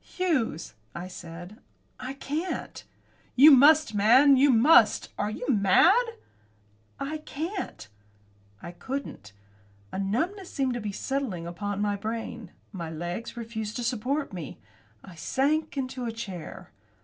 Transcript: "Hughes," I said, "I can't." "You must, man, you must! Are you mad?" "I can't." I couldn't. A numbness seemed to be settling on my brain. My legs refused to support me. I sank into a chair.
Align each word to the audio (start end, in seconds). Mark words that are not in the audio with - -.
"Hughes," 0.03 0.73
I 0.95 1.07
said, 1.07 1.59
"I 1.99 2.13
can't." 2.15 2.83
"You 3.35 3.51
must, 3.51 3.93
man, 3.93 4.35
you 4.35 4.49
must! 4.49 5.09
Are 5.15 5.29
you 5.29 5.47
mad?" 5.47 5.93
"I 6.99 7.19
can't." 7.19 7.87
I 8.63 8.71
couldn't. 8.71 9.31
A 9.91 9.99
numbness 9.99 10.49
seemed 10.51 10.73
to 10.73 10.81
be 10.81 10.91
settling 10.91 11.47
on 11.47 11.81
my 11.83 11.95
brain. 11.95 12.49
My 12.71 12.89
legs 12.89 13.37
refused 13.37 13.75
to 13.75 13.83
support 13.83 14.33
me. 14.33 14.57
I 15.03 15.13
sank 15.13 15.77
into 15.77 16.05
a 16.05 16.11
chair. 16.11 16.71